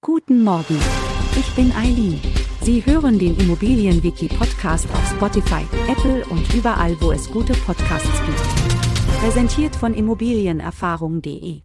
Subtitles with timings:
[0.00, 0.78] Guten Morgen.
[1.36, 2.20] Ich bin Eileen.
[2.62, 9.18] Sie hören den Immobilienwiki-Podcast auf Spotify, Apple und überall, wo es gute Podcasts gibt.
[9.20, 11.62] Präsentiert von Immobilienerfahrung.de.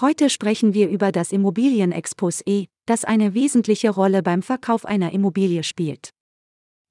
[0.00, 6.10] Heute sprechen wir über das Immobilienexposé, das eine wesentliche Rolle beim Verkauf einer Immobilie spielt.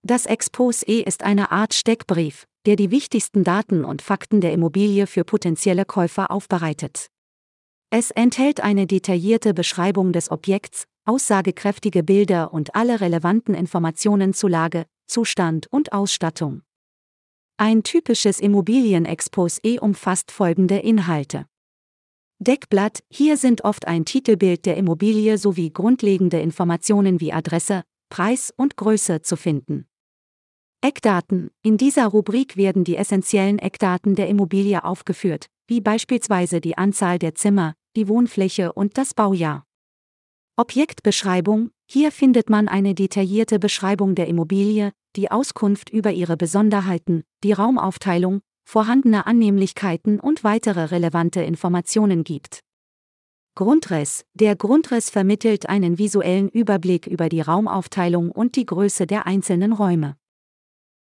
[0.03, 5.23] Das Exposé ist eine Art Steckbrief, der die wichtigsten Daten und Fakten der Immobilie für
[5.23, 7.07] potenzielle Käufer aufbereitet.
[7.93, 14.85] Es enthält eine detaillierte Beschreibung des Objekts, aussagekräftige Bilder und alle relevanten Informationen zu Lage,
[15.07, 16.61] Zustand und Ausstattung.
[17.57, 21.47] Ein typisches Immobilienexposé umfasst folgende Inhalte.
[22.39, 28.77] Deckblatt, hier sind oft ein Titelbild der Immobilie sowie grundlegende Informationen wie Adresse, Preis und
[28.77, 29.85] Größe zu finden.
[30.79, 37.19] Eckdaten, in dieser Rubrik werden die essentiellen Eckdaten der Immobilie aufgeführt, wie beispielsweise die Anzahl
[37.19, 39.65] der Zimmer, die Wohnfläche und das Baujahr.
[40.57, 47.53] Objektbeschreibung, hier findet man eine detaillierte Beschreibung der Immobilie, die Auskunft über ihre Besonderheiten, die
[47.53, 52.61] Raumaufteilung, vorhandene Annehmlichkeiten und weitere relevante Informationen gibt.
[53.55, 54.23] Grundriss.
[54.33, 60.15] Der Grundriss vermittelt einen visuellen Überblick über die Raumaufteilung und die Größe der einzelnen Räume.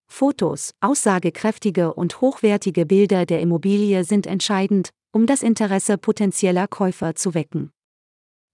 [0.09, 7.33] Fotos, aussagekräftige und hochwertige Bilder der Immobilie sind entscheidend, um das Interesse potenzieller Käufer zu
[7.33, 7.71] wecken.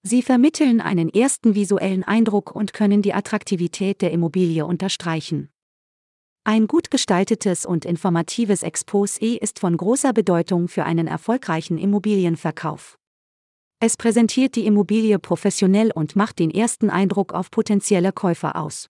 [0.04, 5.50] Sie vermitteln einen ersten visuellen Eindruck und können die Attraktivität der Immobilie unterstreichen.
[6.44, 13.00] Ein gut gestaltetes und informatives Exposé ist von großer Bedeutung für einen erfolgreichen Immobilienverkauf.
[13.80, 18.90] Es präsentiert die Immobilie professionell und macht den ersten Eindruck auf potenzielle Käufer aus.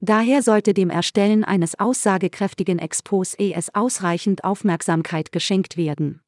[0.00, 6.20] Daher sollte dem Erstellen eines aussagekräftigen Exposés ausreichend Aufmerksamkeit geschenkt werden.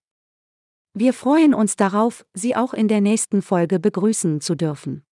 [0.94, 5.04] Wir freuen uns darauf, Sie auch in der nächsten Folge begrüßen zu dürfen.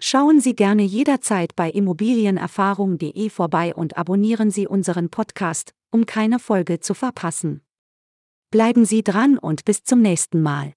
[0.00, 6.80] Schauen Sie gerne jederzeit bei immobilienerfahrung.de vorbei und abonnieren Sie unseren Podcast, um keine Folge
[6.80, 7.62] zu verpassen.
[8.50, 10.74] Bleiben Sie dran und bis zum nächsten Mal.